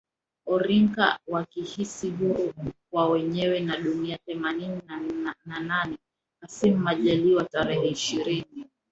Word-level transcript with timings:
orinka 0.47 1.19
wakihisi 1.27 2.09
huru 2.09 2.53
kwa 2.91 3.09
wenyewe 3.09 3.59
na 3.59 3.77
dunia 3.77 4.17
Themanini 4.25 4.81
na 5.45 5.59
nane 5.61 5.97
Kassim 6.41 6.77
Majaliwa 6.77 7.43
tarehe 7.43 7.87
ishirini 7.87 8.67